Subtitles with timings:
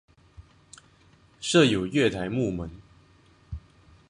[1.39, 2.67] 设有月台幕门。